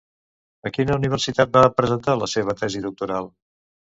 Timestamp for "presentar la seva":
1.81-2.57